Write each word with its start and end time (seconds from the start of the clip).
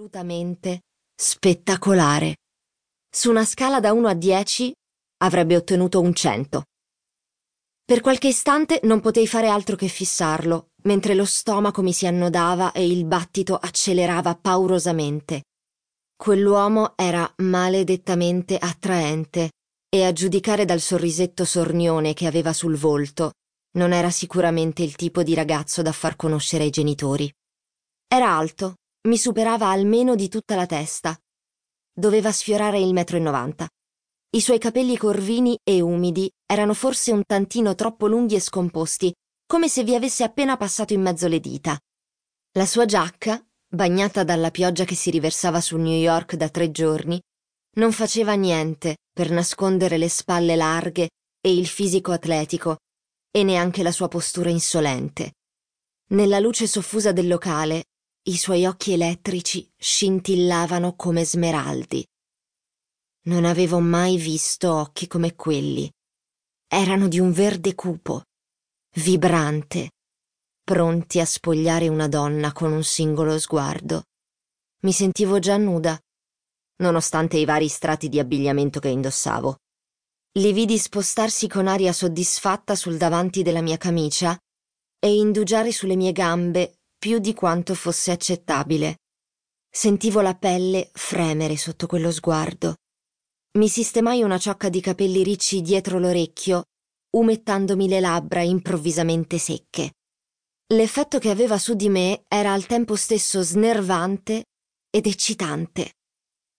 assolutamente 0.00 0.80
spettacolare. 1.14 2.36
Su 3.10 3.28
una 3.28 3.44
scala 3.44 3.80
da 3.80 3.92
1 3.92 4.08
a 4.08 4.14
10 4.14 4.72
avrebbe 5.18 5.56
ottenuto 5.56 6.00
un 6.00 6.14
100. 6.14 6.64
Per 7.84 8.00
qualche 8.00 8.28
istante 8.28 8.80
non 8.84 9.00
potei 9.00 9.26
fare 9.26 9.48
altro 9.48 9.76
che 9.76 9.88
fissarlo, 9.88 10.70
mentre 10.84 11.14
lo 11.14 11.26
stomaco 11.26 11.82
mi 11.82 11.92
si 11.92 12.06
annodava 12.06 12.72
e 12.72 12.86
il 12.86 13.04
battito 13.04 13.56
accelerava 13.56 14.36
paurosamente. 14.36 15.42
Quell'uomo 16.16 16.96
era 16.96 17.30
maledettamente 17.38 18.56
attraente 18.56 19.50
e 19.86 20.04
a 20.04 20.12
giudicare 20.14 20.64
dal 20.64 20.80
sorrisetto 20.80 21.44
sornione 21.44 22.14
che 22.14 22.26
aveva 22.26 22.54
sul 22.54 22.76
volto, 22.76 23.32
non 23.72 23.92
era 23.92 24.08
sicuramente 24.08 24.82
il 24.82 24.96
tipo 24.96 25.22
di 25.22 25.34
ragazzo 25.34 25.82
da 25.82 25.92
far 25.92 26.16
conoscere 26.16 26.64
ai 26.64 26.70
genitori. 26.70 27.30
Era 28.08 28.30
alto, 28.30 28.76
mi 29.08 29.16
superava 29.16 29.68
almeno 29.68 30.14
di 30.14 30.28
tutta 30.28 30.54
la 30.54 30.66
testa. 30.66 31.18
Doveva 31.92 32.30
sfiorare 32.32 32.78
il 32.78 32.92
metro 32.92 33.16
e 33.16 33.20
novanta. 33.20 33.68
I 34.32 34.40
suoi 34.40 34.58
capelli 34.58 34.96
corvini 34.96 35.58
e 35.64 35.80
umidi 35.80 36.30
erano 36.46 36.74
forse 36.74 37.10
un 37.10 37.22
tantino 37.24 37.74
troppo 37.74 38.06
lunghi 38.06 38.34
e 38.34 38.40
scomposti, 38.40 39.12
come 39.46 39.68
se 39.68 39.84
vi 39.84 39.94
avesse 39.94 40.22
appena 40.22 40.56
passato 40.56 40.92
in 40.92 41.00
mezzo 41.00 41.28
le 41.28 41.40
dita. 41.40 41.78
La 42.52 42.66
sua 42.66 42.84
giacca, 42.84 43.44
bagnata 43.66 44.22
dalla 44.22 44.50
pioggia 44.50 44.84
che 44.84 44.94
si 44.94 45.10
riversava 45.10 45.60
su 45.60 45.76
New 45.76 45.98
York 45.98 46.34
da 46.34 46.48
tre 46.48 46.70
giorni, 46.70 47.20
non 47.76 47.92
faceva 47.92 48.34
niente 48.34 48.98
per 49.12 49.30
nascondere 49.30 49.96
le 49.96 50.08
spalle 50.08 50.56
larghe 50.56 51.10
e 51.40 51.52
il 51.52 51.66
fisico 51.66 52.12
atletico, 52.12 52.78
e 53.30 53.42
neanche 53.44 53.82
la 53.82 53.92
sua 53.92 54.08
postura 54.08 54.50
insolente. 54.50 55.34
Nella 56.10 56.38
luce 56.38 56.66
soffusa 56.66 57.12
del 57.12 57.28
locale, 57.28 57.84
i 58.24 58.36
suoi 58.36 58.66
occhi 58.66 58.92
elettrici 58.92 59.66
scintillavano 59.78 60.94
come 60.94 61.24
smeraldi. 61.24 62.06
Non 63.22 63.46
avevo 63.46 63.80
mai 63.80 64.18
visto 64.18 64.74
occhi 64.74 65.06
come 65.06 65.34
quelli. 65.34 65.90
Erano 66.66 67.08
di 67.08 67.18
un 67.18 67.32
verde 67.32 67.74
cupo, 67.74 68.24
vibrante, 68.96 69.92
pronti 70.62 71.18
a 71.18 71.24
spogliare 71.24 71.88
una 71.88 72.08
donna 72.08 72.52
con 72.52 72.72
un 72.72 72.84
singolo 72.84 73.38
sguardo. 73.38 74.04
Mi 74.82 74.92
sentivo 74.92 75.38
già 75.38 75.56
nuda, 75.56 75.98
nonostante 76.76 77.38
i 77.38 77.46
vari 77.46 77.68
strati 77.68 78.10
di 78.10 78.18
abbigliamento 78.18 78.80
che 78.80 78.88
indossavo. 78.88 79.56
Li 80.38 80.52
vidi 80.52 80.78
spostarsi 80.78 81.48
con 81.48 81.66
aria 81.66 81.92
soddisfatta 81.92 82.74
sul 82.74 82.98
davanti 82.98 83.42
della 83.42 83.62
mia 83.62 83.78
camicia 83.78 84.38
e 84.98 85.14
indugiare 85.14 85.72
sulle 85.72 85.96
mie 85.96 86.12
gambe 86.12 86.79
più 87.00 87.18
di 87.18 87.32
quanto 87.32 87.74
fosse 87.74 88.10
accettabile. 88.10 88.98
Sentivo 89.70 90.20
la 90.20 90.34
pelle 90.34 90.90
fremere 90.92 91.56
sotto 91.56 91.86
quello 91.86 92.10
sguardo. 92.10 92.74
Mi 93.52 93.70
sistemai 93.70 94.22
una 94.22 94.36
ciocca 94.36 94.68
di 94.68 94.82
capelli 94.82 95.22
ricci 95.22 95.62
dietro 95.62 95.98
l'orecchio 95.98 96.64
umettandomi 97.12 97.88
le 97.88 98.00
labbra 98.00 98.42
improvvisamente 98.42 99.38
secche. 99.38 99.94
L'effetto 100.74 101.18
che 101.18 101.30
aveva 101.30 101.58
su 101.58 101.74
di 101.74 101.88
me 101.88 102.22
era 102.28 102.52
al 102.52 102.66
tempo 102.66 102.94
stesso 102.96 103.42
snervante 103.42 104.44
ed 104.90 105.06
eccitante. 105.06 105.94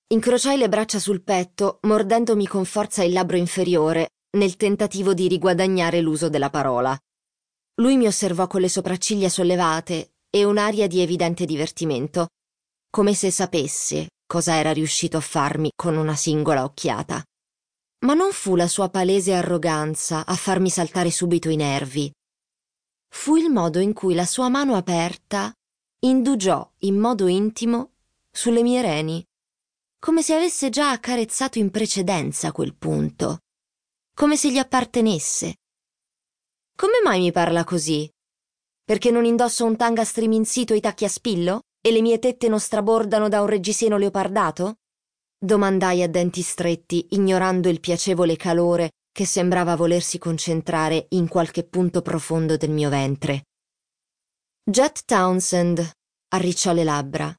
Incrociai 0.08 0.58
le 0.58 0.68
braccia 0.68 1.00
sul 1.00 1.22
petto, 1.22 1.78
mordendomi 1.84 2.48
con 2.48 2.66
forza 2.66 3.04
il 3.04 3.14
labbro 3.14 3.38
inferiore, 3.38 4.10
nel 4.38 4.58
tentativo 4.58 5.14
di 5.14 5.28
riguadagnare 5.28 6.02
l'uso 6.02 6.30
della 6.30 6.50
parola. 6.50 7.00
Lui 7.76 7.96
mi 7.96 8.08
osservò 8.08 8.48
con 8.48 8.60
le 8.60 8.70
sopracciglia 8.70 9.30
sollevate 9.30 10.12
e 10.34 10.46
un'aria 10.46 10.88
di 10.88 11.02
evidente 11.02 11.46
divertimento, 11.46 12.30
come 12.90 13.14
se 13.14 13.30
sapesse 13.30 14.08
cosa 14.26 14.56
era 14.56 14.72
riuscito 14.72 15.18
a 15.18 15.22
farmi 15.22 15.72
con 15.76 15.98
una 15.98 16.16
singola 16.16 16.64
occhiata. 16.64 17.22
Ma 18.06 18.14
non 18.14 18.32
fu 18.32 18.56
la 18.56 18.70
sua 18.70 18.90
palese 18.90 19.34
arroganza 19.34 20.26
a 20.26 20.36
farmi 20.36 20.70
saltare 20.70 21.12
subito 21.12 21.50
i 21.50 21.58
nervi. 21.58 22.10
Fu 23.10 23.36
il 23.36 23.50
modo 23.50 23.80
in 23.80 23.92
cui 23.92 24.16
la 24.16 24.26
sua 24.26 24.48
mano 24.48 24.76
aperta 24.76 25.54
indugiò 26.00 26.68
in 26.80 26.98
modo 26.98 27.28
intimo 27.28 27.92
sulle 28.32 28.64
mie 28.64 28.82
reni, 28.82 29.24
come 30.00 30.24
se 30.24 30.34
avesse 30.34 30.70
già 30.70 30.92
accarezzato 30.92 31.60
in 31.60 31.70
precedenza 31.70 32.54
quel 32.54 32.74
punto, 32.74 33.40
come 34.16 34.38
se 34.38 34.50
gli 34.50 34.58
appartenesse. 34.58 35.58
Come 36.76 37.02
mai 37.04 37.20
mi 37.20 37.32
parla 37.32 37.66
così? 37.66 38.10
Perché 38.92 39.10
non 39.10 39.24
indosso 39.24 39.64
un 39.64 39.78
tanga 39.78 40.04
striminzito 40.04 40.74
e 40.74 40.76
i 40.76 40.80
tacchi 40.82 41.06
a 41.06 41.08
spillo? 41.08 41.62
E 41.80 41.92
le 41.94 42.02
mie 42.02 42.20
tette 42.20 42.50
non 42.50 42.60
strabordano 42.60 43.30
da 43.30 43.40
un 43.40 43.48
reggiseno 43.48 43.96
leopardato? 43.96 44.80
Domandai 45.40 46.04
a 46.04 46.10
denti 46.10 46.42
stretti, 46.42 47.08
ignorando 47.12 47.70
il 47.70 47.80
piacevole 47.80 48.36
calore 48.36 48.90
che 49.10 49.26
sembrava 49.26 49.78
volersi 49.78 50.18
concentrare 50.18 51.06
in 51.12 51.30
qualche 51.30 51.64
punto 51.64 52.02
profondo 52.02 52.58
del 52.58 52.72
mio 52.72 52.90
ventre. 52.90 53.46
Jet 54.70 55.06
Townsend 55.06 55.90
arricciò 56.34 56.74
le 56.74 56.84
labbra. 56.84 57.34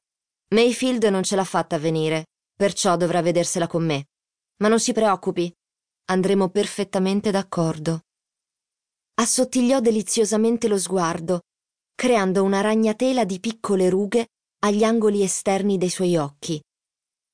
Mayfield 0.55 1.03
non 1.03 1.21
ce 1.21 1.35
l'ha 1.35 1.43
fatta 1.43 1.77
venire, 1.77 2.29
perciò 2.57 2.97
dovrà 2.97 3.21
vedersela 3.21 3.67
con 3.67 3.85
me. 3.85 4.07
Ma 4.63 4.69
non 4.69 4.79
si 4.79 4.91
preoccupi, 4.91 5.53
andremo 6.05 6.49
perfettamente 6.49 7.29
d'accordo. 7.29 8.01
Assottigliò 9.15 9.79
deliziosamente 9.79 10.67
lo 10.67 10.77
sguardo, 10.77 11.41
creando 11.95 12.43
una 12.43 12.61
ragnatela 12.61 13.25
di 13.25 13.39
piccole 13.39 13.89
rughe 13.89 14.27
agli 14.59 14.83
angoli 14.83 15.21
esterni 15.21 15.77
dei 15.77 15.89
suoi 15.89 16.17
occhi 16.17 16.61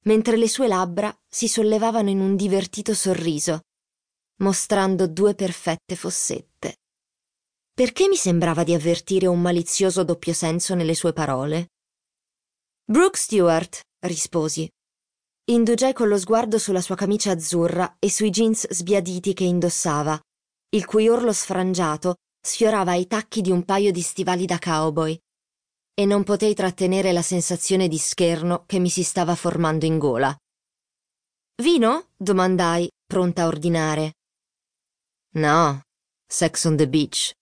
mentre 0.09 0.37
le 0.37 0.47
sue 0.47 0.67
labbra 0.67 1.15
si 1.27 1.47
sollevavano 1.47 2.09
in 2.09 2.19
un 2.19 2.35
divertito 2.35 2.93
sorriso, 2.93 3.61
mostrando 4.37 5.07
due 5.07 5.35
perfette 5.35 5.95
fossette. 5.95 6.77
Perché 7.73 8.07
mi 8.07 8.15
sembrava 8.15 8.63
di 8.63 8.73
avvertire 8.73 9.27
un 9.27 9.41
malizioso 9.41 10.03
doppio 10.03 10.33
senso 10.33 10.75
nelle 10.75 10.95
sue 10.95 11.13
parole? 11.13 11.67
Brooke 12.83 13.17
Stewart, 13.17 13.81
risposi. 14.05 14.67
Indugiai 15.49 15.93
con 15.93 16.07
lo 16.07 16.17
sguardo 16.17 16.57
sulla 16.57 16.81
sua 16.81 16.95
camicia 16.95 17.31
azzurra 17.31 17.97
e 17.99 18.09
sui 18.09 18.29
jeans 18.29 18.67
sbiaditi 18.69 19.33
che 19.33 19.43
indossava, 19.43 20.19
il 20.69 20.85
cui 20.85 21.09
orlo 21.09 21.33
sfrangiato 21.33 22.15
sfiorava 22.41 22.93
i 22.93 23.07
tacchi 23.07 23.41
di 23.41 23.51
un 23.51 23.63
paio 23.63 23.91
di 23.91 24.01
stivali 24.01 24.45
da 24.45 24.59
cowboy 24.59 25.17
e 25.93 26.05
non 26.05 26.23
potei 26.23 26.53
trattenere 26.53 27.11
la 27.11 27.21
sensazione 27.21 27.87
di 27.87 27.97
scherno 27.97 28.63
che 28.65 28.79
mi 28.79 28.89
si 28.89 29.03
stava 29.03 29.35
formando 29.35 29.85
in 29.85 29.97
gola. 29.97 30.35
Vino? 31.61 32.11
domandai, 32.15 32.89
pronta 33.05 33.43
a 33.43 33.47
ordinare. 33.47 34.13
No, 35.33 35.81
Sex 36.25 36.63
on 36.63 36.77
the 36.77 36.87
Beach. 36.87 37.33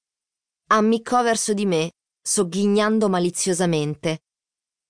Ammiccò 0.70 1.22
verso 1.22 1.54
di 1.54 1.66
me, 1.66 1.92
sogghignando 2.20 3.10
maliziosamente. 3.10 4.22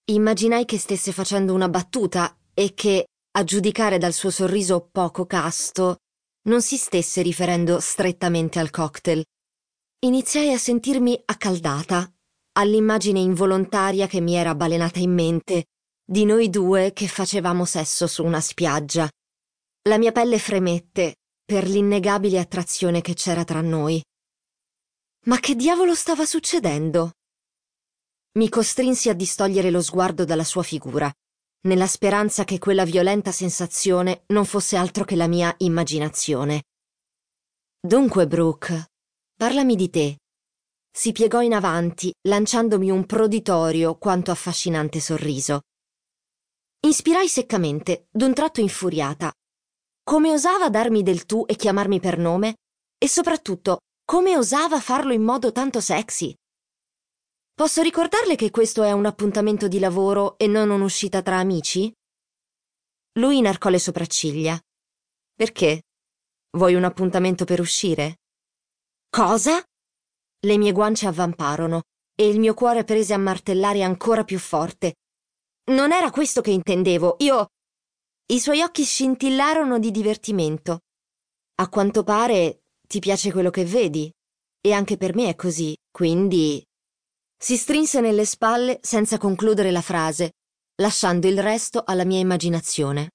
Immaginai 0.06 0.64
che 0.64 0.78
stesse 0.78 1.12
facendo 1.12 1.54
una 1.54 1.68
battuta 1.68 2.38
e 2.54 2.74
che, 2.74 3.08
a 3.32 3.44
giudicare 3.44 3.98
dal 3.98 4.14
suo 4.14 4.30
sorriso 4.30 4.88
poco 4.90 5.26
casto, 5.26 5.98
non 6.48 6.62
si 6.62 6.78
stesse 6.78 7.22
riferendo 7.22 7.80
strettamente 7.80 8.60
al 8.60 8.70
cocktail. 8.70 9.24
Iniziai 10.00 10.54
a 10.54 10.58
sentirmi 10.58 11.22
accaldata 11.26 12.12
all'immagine 12.54 13.20
involontaria 13.20 14.08
che 14.08 14.20
mi 14.20 14.36
era 14.36 14.56
balenata 14.56 15.00
in 15.00 15.14
mente 15.14 15.66
di 16.04 16.24
noi 16.26 16.50
due 16.50 16.94
che 16.94 17.08
facevamo 17.08 17.66
sesso 17.66 18.08
su 18.08 18.24
una 18.24 18.40
spiaggia. 18.40 19.10
La 19.84 19.98
mia 19.98 20.12
pelle 20.12 20.40
fremette 20.40 21.18
per 21.44 21.68
l'innegabile 21.68 22.40
attrazione 22.40 23.02
che 23.02 23.14
c'era 23.14 23.44
tra 23.44 23.62
noi. 23.62 24.02
Ma 25.26 25.40
che 25.40 25.56
diavolo 25.56 25.96
stava 25.96 26.26
succedendo? 26.26 27.12
Mi 28.38 28.50
costrinsi 28.50 29.10
a 29.10 29.14
distogliere 29.14 29.70
lo 29.70 29.82
sguardo 29.82 30.24
dalla 30.24 30.44
sua 30.44 30.64
figura, 30.64 31.12
nella 31.62 31.88
speranza 31.88 32.44
che 32.44 32.60
quella 32.60 32.86
violenta 32.86 33.32
sensazione 33.32 34.24
non 34.28 34.46
fosse 34.46 34.76
altro 34.76 35.04
che 35.04 35.16
la 35.16 35.28
mia 35.28 35.54
immaginazione. 35.60 36.64
Dunque, 37.80 38.28
Brooke, 38.28 38.92
parlami 39.36 39.76
di 39.76 39.90
te, 39.90 40.18
si 40.98 41.12
piegò 41.12 41.42
in 41.44 41.54
avanti, 41.54 42.12
lanciandomi 42.28 42.90
un 42.90 43.06
proditorio 43.06 44.00
quanto 44.00 44.32
affascinante 44.32 45.00
sorriso. 45.00 45.62
Inspirai 46.88 47.28
seccamente, 47.28 48.08
d'un 48.10 48.34
tratto 48.34 48.62
infuriata. 48.62 49.32
Come 50.04 50.32
osava 50.32 50.72
darmi 50.72 51.04
del 51.04 51.28
tu 51.28 51.46
e 51.48 51.56
chiamarmi 51.56 52.00
per 52.00 52.18
nome? 52.18 52.56
E 52.98 53.08
soprattutto, 53.08 53.82
come 54.04 54.36
osava 54.36 54.80
farlo 54.80 55.14
in 55.14 55.22
modo 55.22 55.52
tanto 55.52 55.82
sexy? 55.82 56.34
Posso 57.58 57.82
ricordarle 57.82 58.36
che 58.36 58.52
questo 58.52 58.84
è 58.84 58.92
un 58.92 59.08
appuntamento 59.08 59.68
di 59.68 59.80
lavoro 59.80 60.38
e 60.38 60.46
non 60.46 60.70
un'uscita 60.70 61.24
tra 61.24 61.40
amici? 61.40 61.92
Lui 63.14 63.38
inarcò 63.38 63.70
le 63.70 63.80
sopracciglia. 63.80 64.62
Perché? 65.34 65.86
Vuoi 66.52 66.76
un 66.76 66.84
appuntamento 66.84 67.46
per 67.46 67.60
uscire? 67.60 68.18
Cosa? 69.10 69.60
Le 70.40 70.58
mie 70.60 70.72
guance 70.72 71.08
avvamparono 71.08 71.82
e 72.14 72.28
il 72.28 72.40
mio 72.40 72.54
cuore 72.54 72.84
prese 72.84 73.16
a 73.16 73.18
martellare 73.18 73.82
ancora 73.82 74.24
più 74.24 74.38
forte. 74.38 74.98
non 75.72 75.92
era 75.92 76.12
questo 76.12 76.42
che 76.42 76.52
intendevo. 76.52 77.16
Io. 77.22 77.48
I 78.28 78.40
suoi 78.40 78.62
occhi 78.62 78.84
scintillarono 78.84 79.80
di 79.80 79.90
divertimento. 79.90 80.82
A 81.56 81.70
quanto 81.70 82.04
pare 82.04 82.66
ti 82.88 83.00
piace 83.00 83.32
quello 83.32 83.50
che 83.50 83.66
vedi. 83.66 84.14
E 84.62 84.74
anche 84.74 84.96
per 84.96 85.16
me 85.16 85.30
è 85.30 85.36
così, 85.36 85.76
quindi. 85.90 86.64
Si 87.40 87.56
strinse 87.56 88.02
nelle 88.02 88.26
spalle 88.26 88.80
senza 88.82 89.20
concludere 89.20 89.70
la 89.70 89.82
frase, 89.82 90.34
lasciando 90.82 91.28
il 91.28 91.42
resto 91.42 91.84
alla 91.86 92.04
mia 92.04 92.20
immaginazione. 92.20 93.12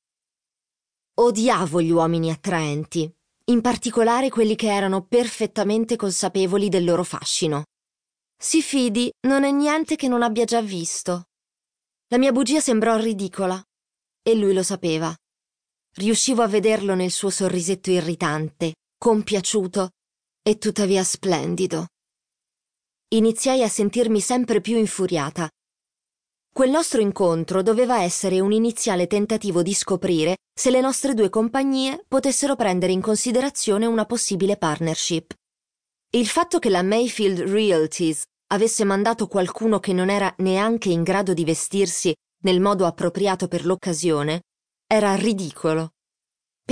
Odiavo 1.15 1.83
gli 1.83 1.91
uomini 1.91 2.31
attraenti, 2.31 3.13
in 3.47 3.61
particolare 3.61 4.31
quelli 4.31 4.55
che 4.55 4.73
erano 4.73 5.05
perfettamente 5.05 5.97
consapevoli 5.97 6.69
del 6.69 6.85
loro 6.85 7.03
fascino. 7.03 7.65
Si 8.37 8.63
fidi, 8.63 9.13
non 9.27 9.43
è 9.45 9.51
niente 9.51 9.97
che 9.97 10.09
non 10.09 10.23
abbia 10.23 10.45
già 10.45 10.61
visto. 10.61 11.25
La 12.09 12.19
mia 12.19 12.33
bugia 12.33 12.61
sembrò 12.61 12.97
ridicola, 12.97 13.61
e 14.23 14.35
lui 14.35 14.55
lo 14.55 14.63
sapeva. 14.63 15.15
Riuscivo 15.95 16.43
a 16.43 16.49
vederlo 16.49 16.95
nel 16.95 17.11
suo 17.11 17.31
sorrisetto 17.31 17.91
irritante, 17.91 18.75
compiaciuto 18.97 19.91
e 20.43 20.59
tuttavia 20.59 21.03
splendido. 21.03 21.89
Iniziai 23.13 23.63
a 23.63 23.69
sentirmi 23.69 24.23
sempre 24.23 24.63
più 24.63 24.79
infuriata 24.79 25.47
Quel 26.51 26.71
nostro 26.71 27.03
incontro 27.03 27.61
doveva 27.61 28.01
essere 28.01 28.41
un 28.41 28.53
iniziale 28.53 29.07
tentativo 29.07 29.61
di 29.61 29.75
scoprire 29.75 30.37
se 30.59 30.71
le 30.71 30.81
nostre 30.81 31.13
due 31.13 31.29
compagnie 31.29 32.03
potessero 32.09 32.57
prendere 32.57 32.93
in 32.93 33.03
considerazione 33.03 33.85
una 33.85 34.07
possibile 34.07 34.57
partnership. 34.57 35.35
Il 36.15 36.27
fatto 36.27 36.59
che 36.59 36.71
la 36.71 36.83
Mayfield 36.83 37.41
Realties 37.41 38.23
avesse 38.51 38.83
mandato 38.85 39.27
qualcuno 39.27 39.79
che 39.79 39.93
non 39.93 40.09
era 40.09 40.35
neanche 40.39 40.89
in 40.89 41.03
grado 41.03 41.35
di 41.35 41.45
vestirsi 41.45 42.15
nel 42.45 42.61
modo 42.61 42.87
appropriato 42.87 43.47
per 43.47 43.67
l'occasione 43.67 44.41
era 44.87 45.15
ridicolo. 45.17 45.91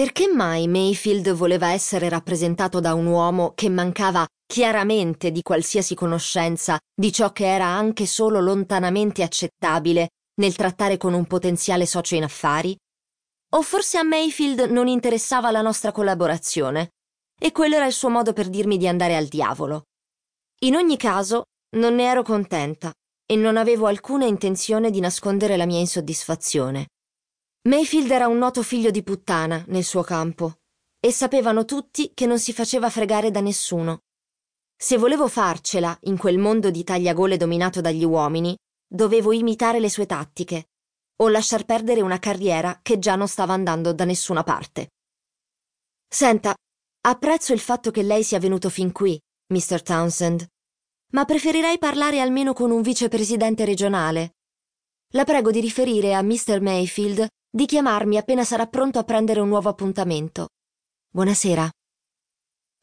Perché 0.00 0.28
mai 0.28 0.66
Mayfield 0.66 1.30
voleva 1.32 1.72
essere 1.72 2.08
rappresentato 2.08 2.80
da 2.80 2.94
un 2.94 3.04
uomo 3.04 3.52
che 3.54 3.68
mancava 3.68 4.26
chiaramente 4.46 5.30
di 5.30 5.42
qualsiasi 5.42 5.94
conoscenza 5.94 6.78
di 6.98 7.12
ciò 7.12 7.32
che 7.32 7.44
era 7.44 7.66
anche 7.66 8.06
solo 8.06 8.40
lontanamente 8.40 9.22
accettabile 9.22 10.08
nel 10.40 10.56
trattare 10.56 10.96
con 10.96 11.12
un 11.12 11.26
potenziale 11.26 11.84
socio 11.84 12.14
in 12.14 12.22
affari? 12.22 12.74
O 13.56 13.60
forse 13.60 13.98
a 13.98 14.02
Mayfield 14.02 14.70
non 14.70 14.88
interessava 14.88 15.50
la 15.50 15.60
nostra 15.60 15.92
collaborazione 15.92 16.92
e 17.38 17.52
quello 17.52 17.74
era 17.74 17.84
il 17.84 17.92
suo 17.92 18.08
modo 18.08 18.32
per 18.32 18.48
dirmi 18.48 18.78
di 18.78 18.88
andare 18.88 19.16
al 19.16 19.26
diavolo. 19.26 19.82
In 20.60 20.76
ogni 20.76 20.96
caso, 20.96 21.42
non 21.76 21.96
ne 21.96 22.04
ero 22.04 22.22
contenta 22.22 22.90
e 23.26 23.36
non 23.36 23.58
avevo 23.58 23.84
alcuna 23.84 24.24
intenzione 24.24 24.90
di 24.90 25.00
nascondere 25.00 25.58
la 25.58 25.66
mia 25.66 25.78
insoddisfazione. 25.78 26.86
Mayfield 27.68 28.10
era 28.10 28.26
un 28.26 28.38
noto 28.38 28.62
figlio 28.62 28.90
di 28.90 29.02
puttana 29.02 29.62
nel 29.68 29.84
suo 29.84 30.02
campo 30.02 30.60
e 30.98 31.12
sapevano 31.12 31.66
tutti 31.66 32.12
che 32.14 32.24
non 32.24 32.38
si 32.38 32.54
faceva 32.54 32.88
fregare 32.88 33.30
da 33.30 33.40
nessuno. 33.40 34.04
Se 34.74 34.96
volevo 34.96 35.28
farcela 35.28 35.94
in 36.04 36.16
quel 36.16 36.38
mondo 36.38 36.70
di 36.70 36.82
tagliagole 36.84 37.36
dominato 37.36 37.82
dagli 37.82 38.02
uomini, 38.02 38.56
dovevo 38.86 39.32
imitare 39.32 39.78
le 39.78 39.90
sue 39.90 40.06
tattiche 40.06 40.70
o 41.20 41.28
lasciar 41.28 41.66
perdere 41.66 42.00
una 42.00 42.18
carriera 42.18 42.78
che 42.80 42.98
già 42.98 43.14
non 43.14 43.28
stava 43.28 43.52
andando 43.52 43.92
da 43.92 44.06
nessuna 44.06 44.42
parte. 44.42 44.92
Senta, 46.08 46.54
apprezzo 47.02 47.52
il 47.52 47.60
fatto 47.60 47.90
che 47.90 48.02
lei 48.02 48.24
sia 48.24 48.38
venuto 48.38 48.70
fin 48.70 48.90
qui, 48.90 49.20
Mr. 49.52 49.82
Townsend, 49.82 50.46
ma 51.12 51.26
preferirei 51.26 51.76
parlare 51.76 52.20
almeno 52.20 52.54
con 52.54 52.70
un 52.70 52.80
vicepresidente 52.80 53.66
regionale. 53.66 54.36
La 55.12 55.24
prego 55.24 55.50
di 55.50 55.60
riferire 55.60 56.14
a 56.14 56.22
Mr. 56.22 56.60
Mayfield 56.62 57.28
di 57.52 57.66
chiamarmi 57.66 58.16
appena 58.16 58.44
sarà 58.44 58.66
pronto 58.66 59.00
a 59.00 59.04
prendere 59.04 59.40
un 59.40 59.48
nuovo 59.48 59.68
appuntamento. 59.68 60.50
Buonasera. 61.10 61.68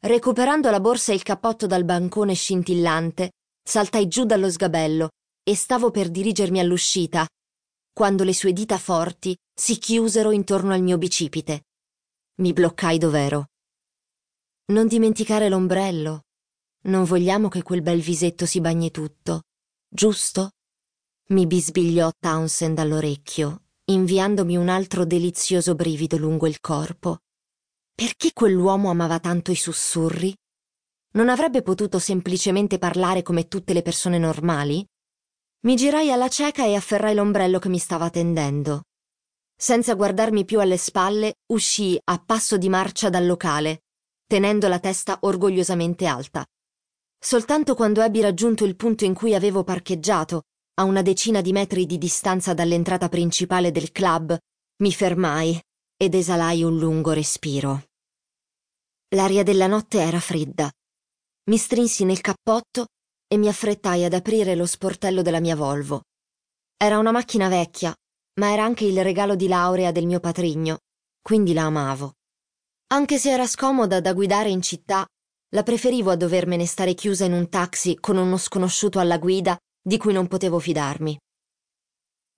Recuperando 0.00 0.70
la 0.70 0.78
borsa 0.78 1.12
e 1.12 1.14
il 1.14 1.22
cappotto 1.22 1.66
dal 1.66 1.84
bancone 1.84 2.34
scintillante, 2.34 3.32
saltai 3.62 4.08
giù 4.08 4.24
dallo 4.24 4.50
sgabello 4.50 5.08
e 5.42 5.56
stavo 5.56 5.90
per 5.90 6.10
dirigermi 6.10 6.60
all'uscita, 6.60 7.26
quando 7.94 8.24
le 8.24 8.34
sue 8.34 8.52
dita 8.52 8.76
forti 8.76 9.34
si 9.54 9.78
chiusero 9.78 10.32
intorno 10.32 10.74
al 10.74 10.82
mio 10.82 10.98
bicipite. 10.98 11.64
Mi 12.36 12.52
bloccai 12.52 12.98
dov'ero. 12.98 13.46
Non 14.66 14.86
dimenticare 14.86 15.48
l'ombrello. 15.48 16.24
Non 16.82 17.04
vogliamo 17.04 17.48
che 17.48 17.62
quel 17.62 17.80
bel 17.80 18.00
visetto 18.00 18.44
si 18.44 18.60
bagni 18.60 18.90
tutto, 18.90 19.44
giusto? 19.88 20.50
Mi 21.28 21.46
bisbigliò 21.46 22.10
Townsend 22.18 22.78
all'orecchio, 22.78 23.62
inviandomi 23.90 24.54
un 24.56 24.68
altro 24.68 25.06
delizioso 25.06 25.74
brivido 25.74 26.18
lungo 26.18 26.46
il 26.46 26.60
corpo. 26.60 27.20
Perché 27.94 28.32
quell'uomo 28.34 28.90
amava 28.90 29.18
tanto 29.18 29.50
i 29.50 29.54
sussurri? 29.54 30.36
Non 31.12 31.30
avrebbe 31.30 31.62
potuto 31.62 31.98
semplicemente 31.98 32.76
parlare 32.76 33.22
come 33.22 33.48
tutte 33.48 33.72
le 33.72 33.80
persone 33.80 34.18
normali? 34.18 34.86
Mi 35.60 35.74
girai 35.74 36.12
alla 36.12 36.28
cieca 36.28 36.66
e 36.66 36.74
afferrai 36.74 37.14
l'ombrello 37.14 37.58
che 37.58 37.70
mi 37.70 37.78
stava 37.78 38.10
tendendo. 38.10 38.82
Senza 39.56 39.94
guardarmi 39.94 40.44
più 40.44 40.60
alle 40.60 40.76
spalle, 40.76 41.36
uscii 41.46 41.98
a 42.04 42.22
passo 42.24 42.58
di 42.58 42.68
marcia 42.68 43.08
dal 43.08 43.26
locale, 43.26 43.84
tenendo 44.26 44.68
la 44.68 44.78
testa 44.78 45.16
orgogliosamente 45.22 46.04
alta. 46.04 46.44
Soltanto 47.18 47.74
quando 47.74 48.02
ebbi 48.02 48.20
raggiunto 48.20 48.66
il 48.66 48.76
punto 48.76 49.06
in 49.06 49.14
cui 49.14 49.34
avevo 49.34 49.64
parcheggiato, 49.64 50.42
a 50.78 50.84
una 50.84 51.02
decina 51.02 51.40
di 51.40 51.50
metri 51.50 51.86
di 51.86 51.98
distanza 51.98 52.54
dall'entrata 52.54 53.08
principale 53.08 53.72
del 53.72 53.90
club, 53.90 54.36
mi 54.76 54.92
fermai 54.92 55.60
ed 55.96 56.14
esalai 56.14 56.62
un 56.62 56.78
lungo 56.78 57.10
respiro. 57.10 57.86
L'aria 59.16 59.42
della 59.42 59.66
notte 59.66 59.98
era 59.98 60.20
fredda. 60.20 60.70
Mi 61.50 61.56
strinsi 61.56 62.04
nel 62.04 62.20
cappotto 62.20 62.86
e 63.26 63.36
mi 63.36 63.48
affrettai 63.48 64.04
ad 64.04 64.12
aprire 64.12 64.54
lo 64.54 64.66
sportello 64.66 65.22
della 65.22 65.40
mia 65.40 65.56
Volvo. 65.56 66.02
Era 66.76 66.98
una 66.98 67.10
macchina 67.10 67.48
vecchia, 67.48 67.92
ma 68.34 68.52
era 68.52 68.62
anche 68.62 68.84
il 68.84 69.02
regalo 69.02 69.34
di 69.34 69.48
laurea 69.48 69.90
del 69.90 70.06
mio 70.06 70.20
patrigno, 70.20 70.78
quindi 71.20 71.54
la 71.54 71.64
amavo. 71.64 72.12
Anche 72.92 73.18
se 73.18 73.30
era 73.30 73.48
scomoda 73.48 74.00
da 74.00 74.12
guidare 74.12 74.50
in 74.50 74.62
città, 74.62 75.04
la 75.54 75.64
preferivo 75.64 76.12
a 76.12 76.16
dovermene 76.16 76.66
stare 76.66 76.94
chiusa 76.94 77.24
in 77.24 77.32
un 77.32 77.48
taxi 77.48 77.96
con 77.98 78.16
uno 78.16 78.36
sconosciuto 78.36 79.00
alla 79.00 79.18
guida 79.18 79.58
di 79.88 79.96
cui 79.96 80.12
non 80.12 80.28
potevo 80.28 80.58
fidarmi. 80.58 81.18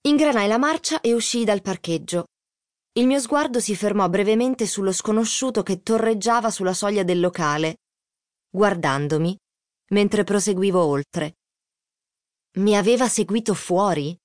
Ingranai 0.07 0.47
la 0.47 0.57
marcia 0.57 1.01
e 1.01 1.13
uscii 1.13 1.43
dal 1.43 1.61
parcheggio, 1.61 2.25
il 2.93 3.07
mio 3.07 3.19
sguardo 3.19 3.61
si 3.61 3.73
fermò 3.73 4.09
brevemente 4.09 4.65
sullo 4.65 4.91
sconosciuto 4.91 5.63
che 5.63 5.81
torreggiava 5.81 6.49
sulla 6.49 6.73
soglia 6.73 7.03
del 7.03 7.21
locale, 7.21 7.77
guardandomi 8.49 9.37
mentre 9.91 10.23
proseguivo 10.23 10.83
oltre. 10.83 11.35
Mi 12.57 12.75
aveva 12.75 13.07
seguito 13.07 13.53
fuori? 13.53 14.17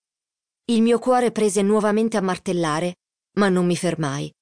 Il 0.69 0.83
mio 0.83 0.99
cuore 0.99 1.31
prese 1.31 1.63
nuovamente 1.63 2.17
a 2.17 2.21
martellare, 2.21 2.97
ma 3.37 3.49
non 3.49 3.67
mi 3.67 3.77
fermai. 3.77 4.33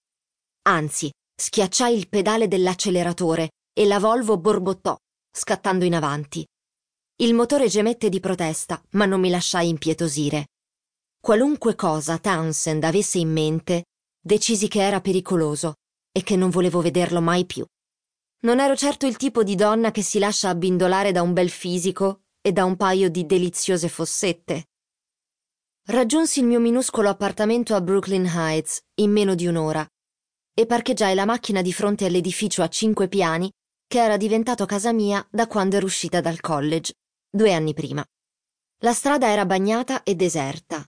Anzi, 0.66 1.11
schiacciai 1.35 1.94
il 1.94 2.08
pedale 2.08 2.49
dell'acceleratore 2.49 3.50
e 3.75 3.87
la 3.87 3.99
Volvo 3.99 4.38
borbottò, 4.38 4.97
scattando 5.30 5.85
in 5.85 5.94
avanti. 5.94 6.47
Il 7.18 7.33
motore 7.33 7.68
gemette 7.68 8.09
di 8.09 8.18
protesta, 8.18 8.83
ma 8.90 9.06
non 9.06 9.21
mi 9.21 9.30
lasciai 9.30 9.68
impietosire. 9.68 10.49
Qualunque 11.21 11.76
cosa 11.76 12.18
Townsend 12.18 12.83
avesse 12.83 13.18
in 13.18 13.30
mente, 13.30 13.85
decisi 14.21 14.66
che 14.66 14.83
era 14.83 15.00
pericoloso 15.00 15.75
e 16.11 16.25
che 16.25 16.35
non 16.35 16.50
volevo 16.50 16.80
vederlo 16.80 17.21
mai 17.21 17.47
più. 17.47 17.64
Non 18.40 18.59
ero 18.59 18.75
certo 18.75 19.06
il 19.06 19.16
tipo 19.16 19.44
di 19.44 19.54
donna 19.54 19.92
che 19.92 20.02
si 20.02 20.18
lascia 20.18 20.49
abbindolare 20.49 21.12
da 21.12 21.23
un 21.23 21.33
bel 21.33 21.50
fisico 21.50 22.23
e 22.40 22.50
da 22.50 22.64
un 22.64 22.76
paio 22.76 23.09
di 23.09 23.25
deliziose 23.26 23.88
fossette. 23.88 24.64
Raggiunsi 25.87 26.40
il 26.40 26.47
mio 26.47 26.59
minuscolo 26.59 27.11
appartamento 27.11 27.76
a 27.76 27.80
Brooklyn 27.80 28.26
Heights 28.26 28.80
in 28.94 29.12
meno 29.12 29.37
di 29.37 29.47
un'ora 29.47 29.87
e 30.52 30.66
parcheggiai 30.66 31.14
la 31.14 31.26
macchina 31.26 31.62
di 31.62 31.73
fronte 31.73 32.06
all'edificio 32.06 32.62
a 32.62 32.68
cinque 32.68 33.06
piani 33.06 33.49
che 33.87 34.02
era 34.02 34.16
diventato 34.16 34.66
casa 34.66 34.92
mia 34.92 35.25
da 35.30 35.47
quando 35.47 35.76
ero 35.76 35.87
uscita 35.87 36.21
dal 36.21 36.40
college, 36.40 36.92
due 37.34 37.52
anni 37.52 37.74
prima. 37.74 38.04
La 38.78 38.92
strada 38.92 39.28
era 39.28 39.44
bagnata 39.44 40.02
e 40.02 40.14
deserta 40.14 40.84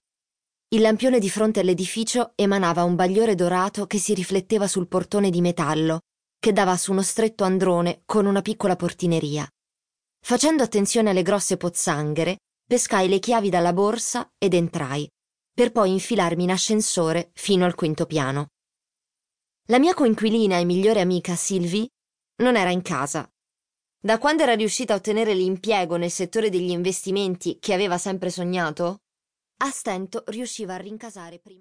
il 0.71 0.81
lampione 0.81 1.21
di 1.21 1.31
fronte 1.31 1.61
all'edificio 1.61 2.33
emanava 2.35 2.83
un 2.83 2.97
bagliore 2.97 3.37
dorato 3.37 3.87
che 3.87 3.99
si 3.99 4.15
rifletteva 4.15 4.67
sul 4.67 4.89
portone 4.89 5.31
di 5.31 5.41
metallo, 5.41 6.01
che 6.41 6.53
dava 6.53 6.77
su 6.77 6.91
uno 6.91 7.03
stretto 7.03 7.45
androne 7.45 8.03
con 8.05 8.27
una 8.27 8.43
piccola 8.43 8.75
portineria. 8.75 9.49
Facendo 10.21 10.65
attenzione 10.65 11.11
alle 11.11 11.23
grosse 11.23 11.57
pozzanghere, 11.57 12.39
pescai 12.67 13.09
le 13.09 13.21
chiavi 13.21 13.49
dalla 13.49 13.73
borsa 13.73 14.29
ed 14.39 14.55
entrai, 14.55 15.09
per 15.55 15.71
poi 15.71 15.93
infilarmi 15.93 16.43
in 16.43 16.51
ascensore 16.51 17.31
fino 17.35 17.65
al 17.65 17.77
quinto 17.77 18.05
piano. 18.05 18.49
La 19.69 19.79
mia 19.79 19.95
coinquilina 19.95 20.59
e 20.59 20.65
migliore 20.65 21.01
amica 21.01 21.37
Sylvie 21.37 21.89
non 22.43 22.57
era 22.57 22.71
in 22.71 22.83
casa. 22.83 23.31
Da 24.07 24.19
quando 24.19 24.45
era 24.45 24.55
riuscita 24.55 24.93
a 24.93 24.99
ottenere 24.99 25.35
l'impiego 25.35 25.97
nel 25.97 26.13
settore 26.13 26.49
degli 26.49 26.71
investimenti 26.71 27.59
che 27.59 27.75
aveva 27.75 27.99
sempre 27.99 28.31
sognato, 28.31 29.01
A 29.65 29.71
stento 29.71 30.23
riusciva 30.29 30.75
a 30.75 30.77
rincasare 30.77 31.41
prima. 31.41 31.55